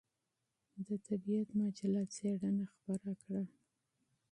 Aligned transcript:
د 0.85 0.89
طبعیت 1.07 1.49
مجله 1.59 2.03
څېړنه 2.15 2.65
خپره 2.73 3.11
کړه. 3.23 3.43